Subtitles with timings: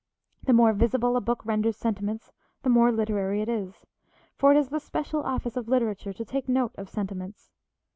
[0.45, 2.31] The more visible a book renders sentiments
[2.63, 3.85] the more literary it is,
[4.35, 7.51] for it is the special office of literature to take note of sentiments.